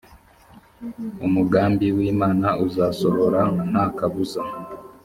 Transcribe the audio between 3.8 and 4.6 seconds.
kabuza